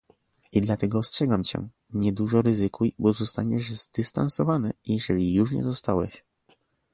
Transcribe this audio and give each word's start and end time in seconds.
"I 0.51 0.61
dlatego 0.61 0.99
ostrzegam 0.99 1.43
cię: 1.43 1.67
niedużo 1.89 2.41
ryzykuj, 2.41 2.93
bo 2.99 3.13
zostaniesz 3.13 3.71
zdystansowany, 3.71 4.71
jeżeli 4.85 5.33
już 5.33 5.51
nie 5.51 5.63
zostałeś." 5.63 6.23